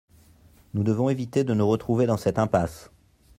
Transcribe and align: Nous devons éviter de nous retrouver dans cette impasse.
Nous 0.73 0.81
devons 0.83 1.09
éviter 1.11 1.43
de 1.43 1.53
nous 1.53 1.67
retrouver 1.67 2.07
dans 2.07 2.17
cette 2.17 2.39
impasse. 2.39 2.89